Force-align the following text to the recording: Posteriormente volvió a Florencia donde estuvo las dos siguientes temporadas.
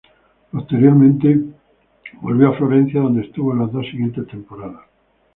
Posteriormente 0.51 1.39
volvió 2.21 2.49
a 2.49 2.57
Florencia 2.57 3.01
donde 3.01 3.21
estuvo 3.21 3.53
las 3.53 3.71
dos 3.71 3.85
siguientes 3.85 4.25
temporadas. 4.25 4.81